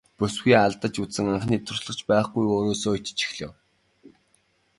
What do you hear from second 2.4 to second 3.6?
өөрөөсөө ичиж эхлэв.